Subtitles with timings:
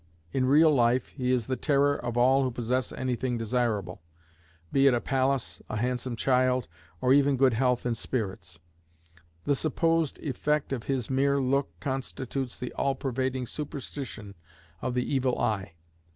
[0.33, 4.01] In real life, he is the terror of all who possess any thing desirable,
[4.71, 6.67] be it a palace, a handsome child,
[7.01, 8.57] or even good health and spirits:
[9.43, 14.33] the supposed effect of his mere look constitutes the all pervading superstition
[14.81, 15.73] of the evil eye.